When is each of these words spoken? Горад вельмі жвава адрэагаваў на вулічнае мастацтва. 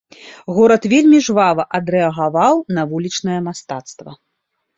Горад 0.59 0.87
вельмі 0.93 1.19
жвава 1.27 1.65
адрэагаваў 1.81 2.55
на 2.79 2.87
вулічнае 2.95 3.37
мастацтва. 3.51 4.11